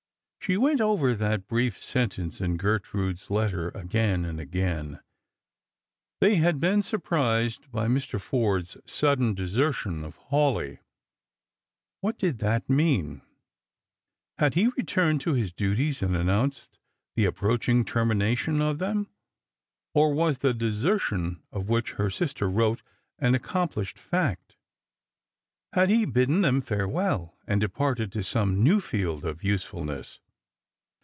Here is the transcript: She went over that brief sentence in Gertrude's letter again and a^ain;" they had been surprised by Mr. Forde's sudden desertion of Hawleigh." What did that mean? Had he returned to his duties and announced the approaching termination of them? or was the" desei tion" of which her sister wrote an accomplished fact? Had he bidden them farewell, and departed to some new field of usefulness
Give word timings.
She 0.43 0.57
went 0.57 0.81
over 0.81 1.13
that 1.15 1.47
brief 1.47 1.79
sentence 1.81 2.41
in 2.41 2.57
Gertrude's 2.57 3.29
letter 3.29 3.69
again 3.69 4.25
and 4.25 4.39
a^ain;" 4.39 4.99
they 6.19 6.35
had 6.37 6.59
been 6.59 6.81
surprised 6.81 7.71
by 7.71 7.85
Mr. 7.87 8.19
Forde's 8.19 8.75
sudden 8.83 9.35
desertion 9.35 10.03
of 10.03 10.17
Hawleigh." 10.17 10.79
What 12.01 12.17
did 12.17 12.39
that 12.39 12.67
mean? 12.69 13.21
Had 14.39 14.55
he 14.55 14.67
returned 14.75 15.21
to 15.21 15.33
his 15.35 15.53
duties 15.53 16.01
and 16.01 16.17
announced 16.17 16.79
the 17.15 17.25
approaching 17.25 17.85
termination 17.85 18.61
of 18.63 18.79
them? 18.79 19.09
or 19.93 20.11
was 20.11 20.39
the" 20.39 20.53
desei 20.55 20.99
tion" 21.01 21.41
of 21.53 21.69
which 21.69 21.93
her 21.93 22.09
sister 22.09 22.49
wrote 22.49 22.81
an 23.19 23.35
accomplished 23.35 23.99
fact? 23.99 24.57
Had 25.73 25.89
he 25.89 26.03
bidden 26.03 26.41
them 26.41 26.59
farewell, 26.61 27.37
and 27.47 27.61
departed 27.61 28.11
to 28.13 28.23
some 28.23 28.63
new 28.63 28.81
field 28.81 29.23
of 29.23 29.43
usefulness 29.43 30.19